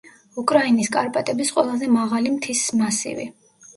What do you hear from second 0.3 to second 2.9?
უკრაინის კარპატების ყველაზე მაღალი მთის